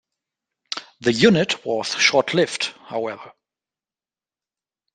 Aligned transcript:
The 1.01 1.11
unit 1.13 1.63
was 1.63 1.93
short-lived, 1.93 2.73
however. 2.87 3.33